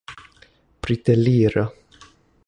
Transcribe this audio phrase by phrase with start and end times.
[0.83, 1.69] briteliro